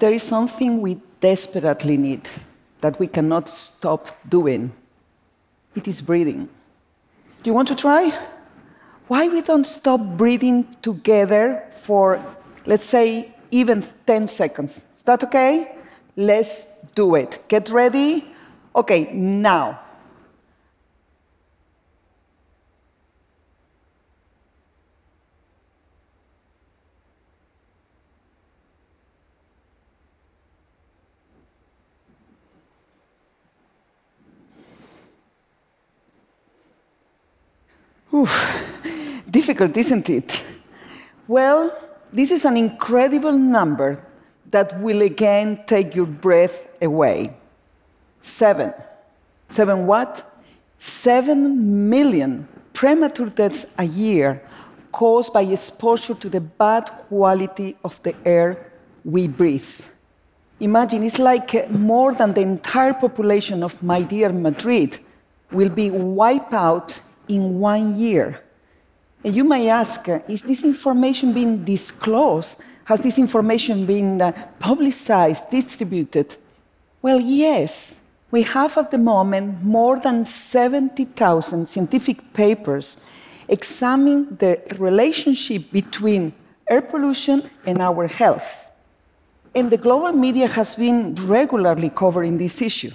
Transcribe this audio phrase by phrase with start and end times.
[0.00, 2.28] there is something we desperately need
[2.80, 4.72] that we cannot stop doing.
[5.76, 6.48] It is breathing.
[7.42, 8.12] Do you want to try?
[9.08, 12.24] Why we don't stop breathing together for,
[12.66, 14.84] let's say, even 10 seconds?
[14.96, 15.76] Is that okay?
[16.16, 17.42] Let's do it.
[17.48, 18.24] Get ready.
[18.74, 19.80] Okay, now.
[39.30, 40.42] Difficult, isn't it?
[41.28, 41.76] Well,
[42.12, 44.04] this is an incredible number
[44.50, 47.32] that will again take your breath away.
[48.22, 48.74] Seven.
[49.48, 50.26] Seven what?
[50.78, 54.42] Seven million premature deaths a year
[54.92, 58.72] caused by exposure to the bad quality of the air
[59.04, 59.80] we breathe.
[60.58, 64.98] Imagine, it's like uh, more than the entire population of my dear Madrid
[65.52, 67.00] will be wiped out
[67.30, 68.40] in one year.
[69.24, 72.56] And you may ask, uh, is this information being disclosed?
[72.84, 76.36] Has this information been uh, publicized, distributed?
[77.02, 78.00] Well, yes.
[78.30, 82.96] We have at the moment more than 70,000 scientific papers
[83.48, 86.32] examining the relationship between
[86.68, 88.70] air pollution and our health.
[89.54, 92.92] And the global media has been regularly covering this issue.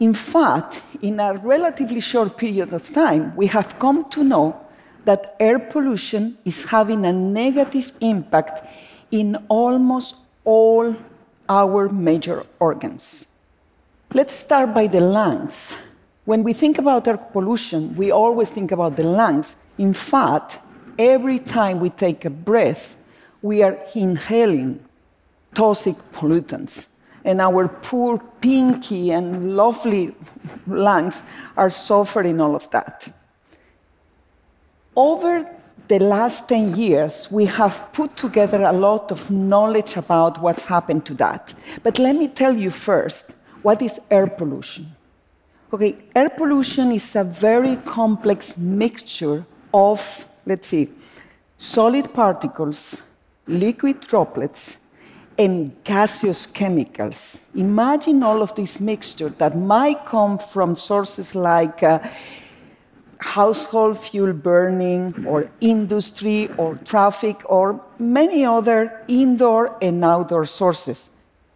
[0.00, 4.60] In fact, in a relatively short period of time, we have come to know
[5.04, 8.62] that air pollution is having a negative impact
[9.10, 10.94] in almost all
[11.48, 13.26] our major organs.
[14.14, 15.76] Let's start by the lungs.
[16.26, 19.56] When we think about air pollution, we always think about the lungs.
[19.78, 20.60] In fact,
[20.98, 22.96] every time we take a breath,
[23.42, 24.84] we are inhaling
[25.54, 26.86] toxic pollutants
[27.28, 30.14] and our poor, pinky, and lovely
[30.66, 31.22] lungs
[31.58, 33.06] are suffering all of that.
[34.96, 35.46] Over
[35.88, 41.04] the last 10 years, we have put together a lot of knowledge about what's happened
[41.04, 41.52] to that.
[41.82, 44.86] But let me tell you first what is air pollution?
[45.70, 50.88] Okay, air pollution is a very complex mixture of, let's see,
[51.58, 53.02] solid particles,
[53.46, 54.78] liquid droplets,
[55.38, 57.48] and gaseous chemicals.
[57.54, 62.00] Imagine all of this mixture that might come from sources like uh,
[63.20, 71.10] household fuel burning, or industry, or traffic, or many other indoor and outdoor sources.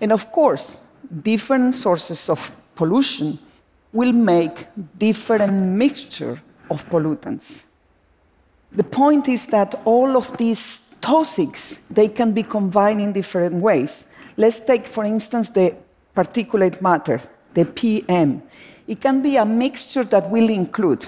[0.00, 0.80] And of course,
[1.22, 3.38] different sources of pollution
[3.92, 4.66] will make
[4.98, 7.66] different mixture of pollutants.
[8.72, 14.06] The point is that all of these toxics, they can be combined in different ways.
[14.36, 15.74] Let's take, for instance, the
[16.14, 17.20] particulate matter,
[17.54, 18.42] the PM.
[18.86, 21.06] It can be a mixture that will include,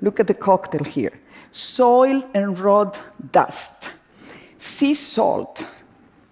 [0.00, 1.12] look at the cocktail here,
[1.52, 2.98] soil and road
[3.32, 3.90] dust,
[4.58, 5.66] sea salt,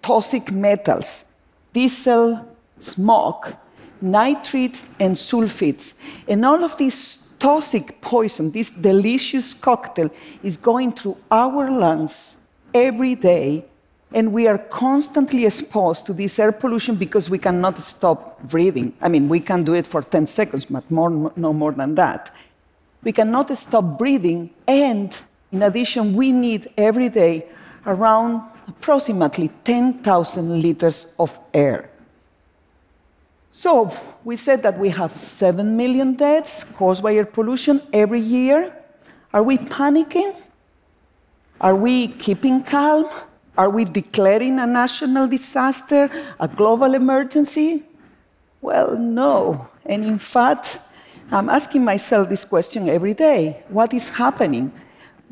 [0.01, 1.25] toxic metals,
[1.73, 2.45] diesel,
[2.79, 3.53] smoke,
[4.01, 5.93] nitrates, and sulfates.
[6.27, 10.09] And all of these toxic poison, this delicious cocktail,
[10.43, 12.37] is going through our lungs
[12.73, 13.65] every day,
[14.11, 18.93] and we are constantly exposed to this air pollution because we cannot stop breathing.
[19.01, 22.33] I mean, we can do it for 10 seconds, but more, no more than that.
[23.03, 25.15] We cannot stop breathing, and
[25.51, 27.47] in addition, we need every day
[27.85, 31.89] around approximately 10,000 liters of air.
[33.51, 38.75] So, we said that we have 7 million deaths caused by air pollution every year.
[39.33, 40.35] Are we panicking?
[41.61, 43.09] Are we keeping calm?
[43.57, 46.09] Are we declaring a national disaster,
[46.39, 47.83] a global emergency?
[48.61, 49.67] Well, no.
[49.85, 50.79] And in fact,
[51.31, 54.71] I'm asking myself this question every day what is happening?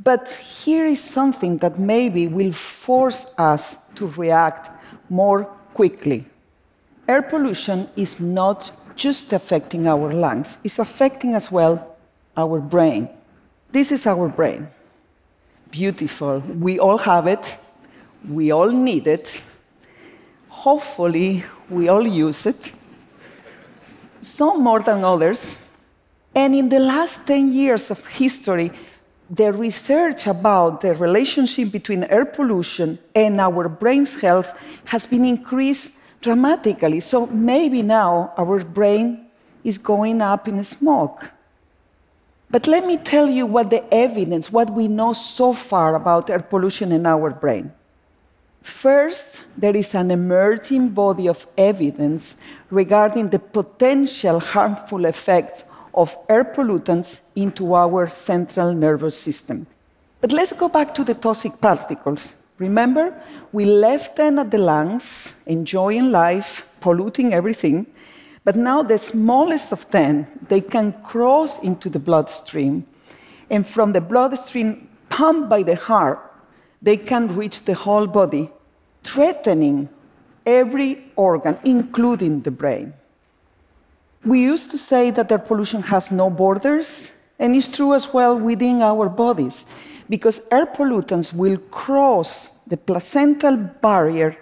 [0.03, 4.69] But here is something that maybe will force us to react
[5.09, 6.25] more quickly.
[7.07, 11.95] Air pollution is not just affecting our lungs, it's affecting as well
[12.35, 13.07] our brain.
[13.71, 14.67] This is our brain
[15.71, 16.39] beautiful.
[16.39, 17.57] We all have it,
[18.27, 19.41] we all need it.
[20.49, 22.71] Hopefully, we all use it,
[24.21, 25.57] some more than others.
[26.35, 28.71] And in the last 10 years of history,
[29.29, 35.99] the research about the relationship between air pollution and our brain's health has been increased
[36.21, 36.99] dramatically.
[36.99, 39.27] So maybe now our brain
[39.63, 41.31] is going up in smoke.
[42.49, 46.39] But let me tell you what the evidence, what we know so far about air
[46.39, 47.73] pollution in our brain.
[48.61, 52.37] First, there is an emerging body of evidence
[52.69, 55.63] regarding the potential harmful effects
[55.93, 59.67] of air pollutants into our central nervous system.
[60.21, 62.33] But let's go back to the toxic particles.
[62.59, 63.13] Remember,
[63.51, 67.85] we left them at the lungs, enjoying life, polluting everything.
[68.47, 72.85] But now the smallest of them, they can cross into the bloodstream.
[73.49, 76.19] And from the bloodstream pumped by the heart,
[76.81, 78.49] they can reach the whole body
[79.03, 79.89] threatening
[80.45, 82.93] every organ, including the brain.
[84.23, 88.39] We used to say that air pollution has no borders, and it's true as well
[88.39, 89.65] within our bodies,
[90.07, 94.37] because air pollutants will cross the placental barrier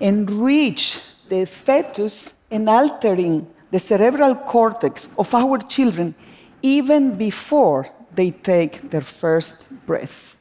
[0.00, 6.14] and reach the fetus and altering the cerebral cortex of our children
[6.62, 10.36] even before they take their first breath.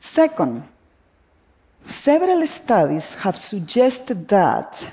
[0.00, 0.64] Second,
[1.86, 4.90] Several studies have suggested that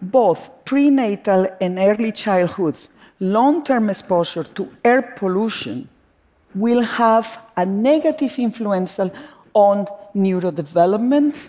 [0.00, 2.76] both prenatal and early childhood
[3.18, 5.88] long term exposure to air pollution
[6.54, 9.00] will have a negative influence
[9.54, 11.48] on neurodevelopment,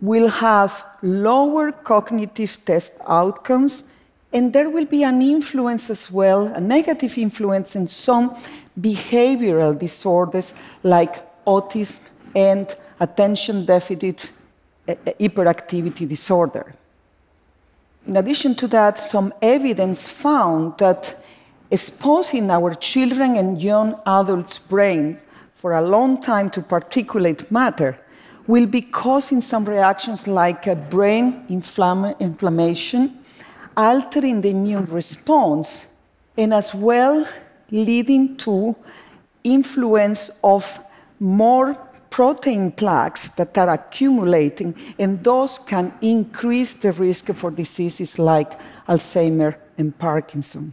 [0.00, 3.84] will have lower cognitive test outcomes,
[4.32, 8.36] and there will be an influence as well, a negative influence in some
[8.80, 12.00] behavioral disorders like autism
[12.34, 14.30] and attention deficit
[14.86, 16.74] eh, eh, hyperactivity disorder.
[18.06, 21.24] In addition to that, some evidence found that
[21.70, 27.98] exposing our children and young adults' brains for a long time to particulate matter
[28.46, 33.18] will be causing some reactions like brain inflamm inflammation,
[33.76, 35.86] altering the immune response,
[36.36, 37.26] and as well
[37.70, 38.76] leading to
[39.42, 40.80] influence of
[41.18, 41.74] more
[42.10, 48.58] protein plaques that are accumulating, and those can increase the risk for diseases like
[48.88, 50.72] Alzheimer and Parkinson.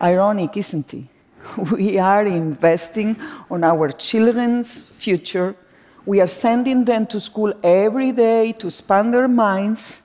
[0.00, 1.04] Ironic, isn't it?
[1.72, 3.16] We are investing
[3.50, 5.56] on our children's future.
[6.06, 10.02] We are sending them to school every day to expand their minds.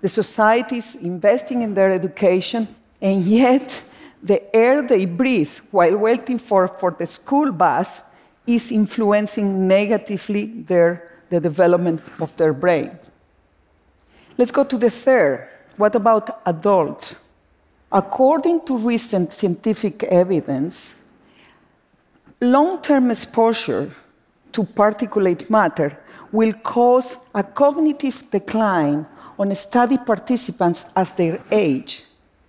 [0.00, 2.68] The society is investing in their education,
[3.00, 3.82] and yet
[4.22, 8.02] the air they breathe while waiting for, for the school bus
[8.46, 12.98] is influencing negatively their, the development of their brain.
[14.36, 15.48] Let's go to the third.
[15.76, 17.16] What about adults?
[17.90, 20.94] According to recent scientific evidence,
[22.40, 23.94] long term exposure
[24.58, 25.96] to particulate matter
[26.32, 29.06] will cause a cognitive decline
[29.38, 32.02] on study participants as they age.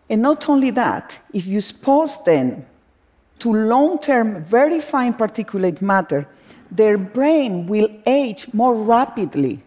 [0.10, 2.66] And not only that, if you expose them
[3.38, 6.28] to long term very fine particulate matter,
[6.72, 9.62] their brain will age more rapidly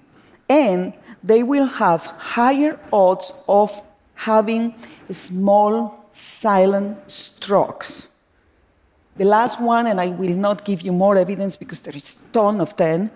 [0.49, 0.93] and
[1.23, 3.71] they will have higher odds of
[4.15, 4.75] having
[5.13, 8.09] small, silent strokes.
[9.17, 12.33] The last one, and I will not give you more evidence because there is a
[12.33, 13.11] ton of them,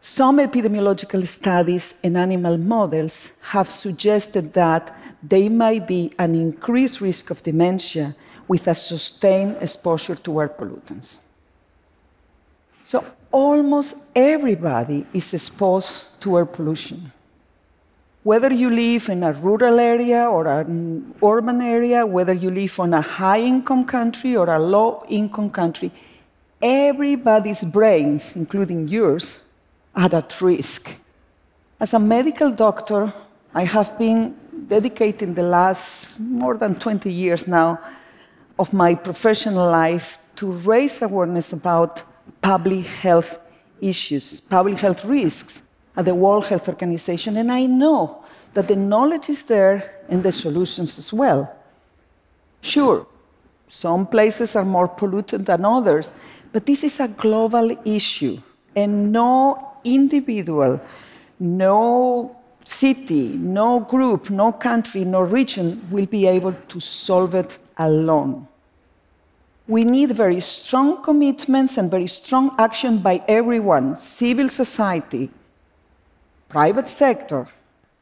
[0.00, 7.30] some epidemiological studies and animal models have suggested that there might be an increased risk
[7.30, 8.14] of dementia
[8.46, 11.18] with a sustained exposure to air pollutants.
[12.84, 17.12] So almost everybody is exposed to air pollution.
[18.28, 22.92] Whether you live in a rural area or an urban area, whether you live in
[22.92, 25.90] a high income country or a low income country,
[26.60, 29.42] everybody's brains, including yours,
[29.96, 30.90] are at risk.
[31.80, 33.10] As a medical doctor,
[33.54, 34.36] I have been
[34.68, 37.80] dedicating the last more than 20 years now
[38.58, 42.02] of my professional life to raise awareness about
[42.42, 43.38] public health
[43.80, 45.62] issues, public health risks
[45.98, 48.22] at the World Health Organization, and I know
[48.54, 51.52] that the knowledge is there and the solutions as well.
[52.60, 53.04] Sure,
[53.66, 56.12] some places are more polluted than others,
[56.52, 58.40] but this is a global issue,
[58.76, 60.80] and no individual,
[61.40, 68.46] no city, no group, no country, no region will be able to solve it alone.
[69.66, 75.28] We need very strong commitments and very strong action by everyone civil society,
[76.48, 77.48] private sector,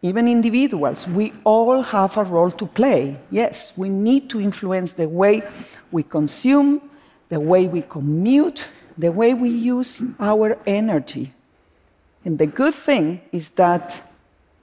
[0.03, 1.07] even individuals.
[1.07, 3.17] We all have a role to play.
[3.31, 5.43] Yes, we need to influence the way
[5.91, 6.81] we consume,
[7.29, 11.33] the way we commute, the way we use our energy.
[12.25, 14.03] And the good thing is that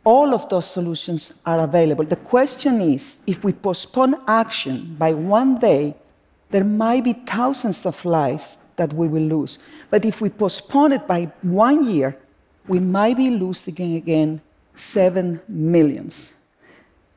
[0.04, 2.04] all of those solutions are available.
[2.04, 5.96] The question is if we postpone action by one day,
[6.50, 9.60] there might be thousands of lives that we will lose.
[9.90, 12.18] But if we postpone it by one year,
[12.68, 14.42] we might be losing again
[14.76, 16.34] 7 millions.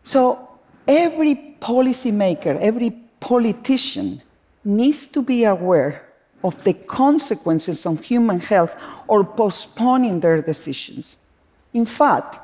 [0.03, 0.49] So
[0.87, 4.23] every policymaker, every politician
[4.65, 6.03] needs to be aware
[6.45, 8.77] of the consequences on human health
[9.09, 11.19] or postponing their decisions.
[11.73, 12.39] In fact,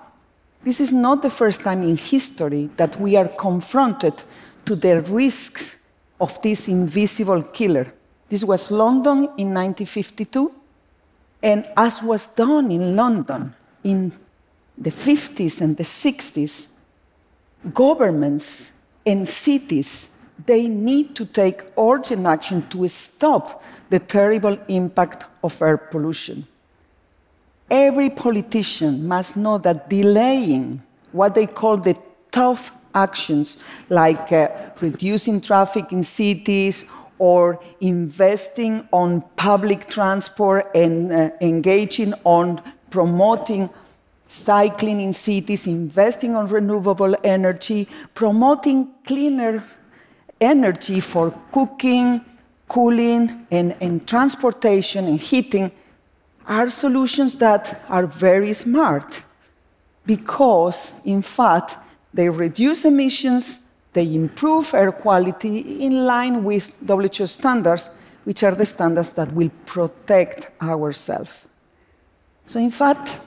[0.64, 4.22] this is not the first time in history that we are confronted
[4.64, 5.76] to the risks
[6.20, 7.92] of this invisible killer.
[8.28, 10.52] This was London in 1952,
[11.42, 14.12] and as was done in London in
[14.78, 16.68] the 50s and the 60s,
[17.72, 18.72] governments
[19.04, 20.12] and cities
[20.46, 26.46] they need to take urgent action to stop the terrible impact of air pollution.
[27.70, 30.82] Every politician must know that delaying
[31.12, 31.96] what they call the
[32.30, 33.58] tough actions,
[33.88, 34.48] like uh,
[34.80, 36.84] reducing traffic in cities
[37.22, 42.60] or investing on public transport and uh, engaging on
[42.90, 43.70] promoting
[44.26, 49.62] cycling in cities, investing on renewable energy, promoting cleaner
[50.40, 52.20] energy for cooking,
[52.66, 55.70] cooling, and, and transportation and heating
[56.48, 59.22] are solutions that are very smart
[60.06, 61.76] because, in fact,
[62.12, 63.60] they reduce emissions,
[63.92, 67.90] they improve air quality in line with WHO standards,
[68.24, 71.44] which are the standards that will protect ourselves.
[72.46, 73.18] So, in fact,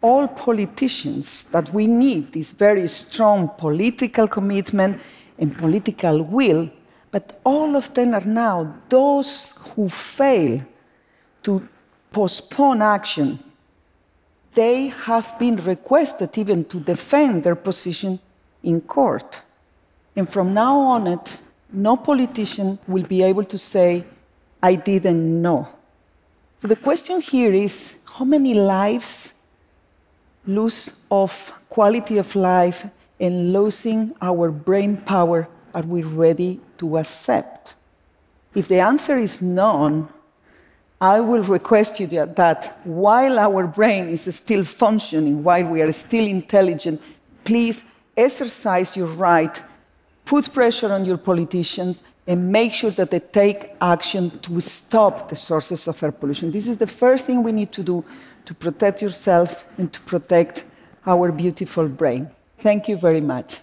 [0.00, 5.00] all politicians that we need this very strong political commitment
[5.38, 6.70] and political will,
[7.10, 10.60] but all of them are now those who fail
[11.42, 11.68] to
[12.12, 13.38] postpone action.
[14.52, 18.20] They have been requested even to defend their position
[18.62, 19.40] in court.
[20.16, 21.38] And from now on, it,
[21.72, 24.04] no politician will be able to say,
[24.62, 25.68] I didn't know.
[26.60, 29.34] So the question here is how many lives
[30.46, 32.86] lose of quality of life
[33.20, 37.74] and losing our brain power are we ready to accept?
[38.54, 40.08] If the answer is none,
[41.00, 46.26] I will request you that while our brain is still functioning, while we are still
[46.26, 47.02] intelligent,
[47.44, 47.84] please
[48.16, 49.60] exercise your right,
[50.24, 55.36] put pressure on your politicians, and make sure that they take action to stop the
[55.36, 56.50] sources of air pollution.
[56.50, 58.04] This is the first thing we need to do
[58.46, 60.64] to protect yourself and to protect
[61.06, 62.30] our beautiful brain.
[62.58, 63.60] Thank you very much.